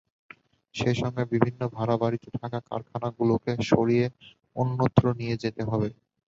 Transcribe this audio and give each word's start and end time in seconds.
সেই 0.75 0.95
সঙ্গে 1.01 1.23
বিভিন্ন 1.33 1.61
ভাড়া 1.75 1.95
বাড়িতে 1.97 2.27
থাকা 2.37 2.59
কারখানাগুলোকে 2.69 3.51
সরিয়ে 3.69 4.05
অন্যত্র 4.55 5.03
নিয়ে 5.19 5.35
যেতে 5.43 5.61
হবে। 5.69 5.89